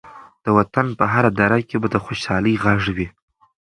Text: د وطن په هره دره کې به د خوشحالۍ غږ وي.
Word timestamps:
د 0.43 0.45
وطن 0.57 0.87
په 0.99 1.05
هره 1.13 1.31
دره 1.39 1.59
کې 1.69 1.75
به 1.81 1.87
د 1.93 1.95
خوشحالۍ 2.05 2.53
غږ 2.63 2.81
وي. 2.95 3.07